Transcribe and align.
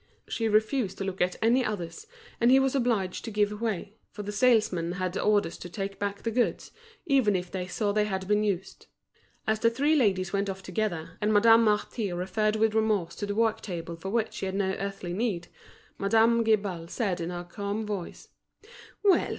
She 0.27 0.49
refused 0.49 0.97
to 0.97 1.03
look 1.03 1.21
at 1.21 1.35
any 1.43 1.63
others, 1.63 2.07
and 2.39 2.49
he 2.49 2.57
was 2.57 2.73
obliged 2.73 3.23
to 3.23 3.29
give 3.29 3.61
way, 3.61 3.97
for 4.09 4.23
the 4.23 4.31
salesmen 4.31 4.93
had 4.93 5.15
orders 5.15 5.59
to 5.59 5.69
take 5.69 5.99
back 5.99 6.23
the 6.23 6.31
goods, 6.31 6.71
even 7.05 7.35
if 7.35 7.51
they 7.51 7.67
saw 7.67 7.91
they 7.91 8.05
had 8.05 8.27
been 8.27 8.43
used. 8.43 8.87
As 9.45 9.59
the 9.59 9.69
three 9.69 9.95
ladies 9.95 10.33
went 10.33 10.49
off 10.49 10.63
together, 10.63 11.19
and 11.21 11.31
Madame 11.31 11.63
Marty 11.63 12.11
referred 12.11 12.55
with 12.55 12.73
remorse 12.73 13.13
to 13.17 13.27
the 13.27 13.35
work 13.35 13.61
table 13.61 13.95
for 13.95 14.09
which 14.09 14.33
she 14.33 14.47
had 14.47 14.55
no 14.55 14.71
earthly 14.79 15.13
need, 15.13 15.49
Madame 15.99 16.43
Guibal 16.43 16.87
said 16.89 17.21
in 17.21 17.29
her 17.29 17.43
calm 17.43 17.85
voice: 17.85 18.29
"Well! 19.03 19.29